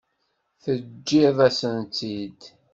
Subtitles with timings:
[0.63, 2.41] Teǧǧiḍ-asent-tt-id.